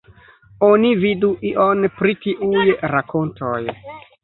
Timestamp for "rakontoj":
2.95-3.63